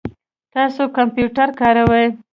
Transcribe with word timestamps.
تاسو 0.53 0.81
کمپیوټر 0.97 1.47
کاروئ؟ 1.59 2.05